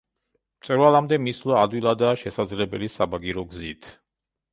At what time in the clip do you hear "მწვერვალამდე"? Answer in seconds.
0.61-1.19